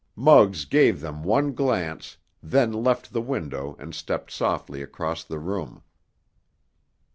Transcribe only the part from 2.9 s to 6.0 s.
the window and stepped softly across the room.